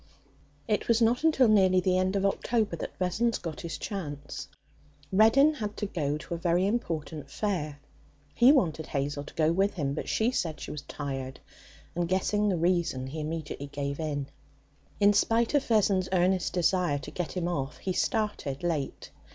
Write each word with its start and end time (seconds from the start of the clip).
It 0.67 0.87
was 0.87 0.99
not 0.99 1.23
until 1.23 1.47
nearly 1.47 1.79
the 1.79 1.95
end 1.99 2.15
of 2.15 2.25
October 2.25 2.75
that 2.77 2.97
Vessons 2.97 3.37
got 3.37 3.61
his 3.61 3.77
chance. 3.77 4.47
Reddin 5.11 5.53
had 5.53 5.77
to 5.77 5.85
go 5.85 6.17
to 6.17 6.33
a 6.33 6.39
very 6.39 6.65
important 6.65 7.29
fair. 7.29 7.79
He 8.33 8.51
wanted 8.51 8.87
Hazel 8.87 9.23
to 9.23 9.33
go 9.35 9.51
with 9.51 9.75
him, 9.75 9.93
but 9.93 10.09
she 10.09 10.31
said 10.31 10.59
she 10.59 10.71
was 10.71 10.81
tired, 10.81 11.39
and, 11.93 12.07
guessing 12.09 12.49
the 12.49 12.57
reason, 12.57 13.05
he 13.05 13.19
immediately 13.19 13.67
gave 13.67 13.99
in. 13.99 14.25
In 14.99 15.13
spite 15.13 15.53
of 15.53 15.63
Vessons' 15.65 16.09
earnest 16.11 16.51
desire 16.53 16.97
to 16.97 17.11
get 17.11 17.33
him 17.33 17.47
off, 17.47 17.77
he 17.77 17.93
started 17.93 18.63
late. 18.63 19.11